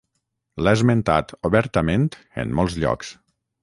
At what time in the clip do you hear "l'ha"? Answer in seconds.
0.63-0.73